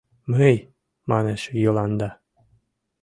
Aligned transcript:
—Мый!— 0.31 0.55
манеш 1.09 1.41
Йыланда. 1.61 2.09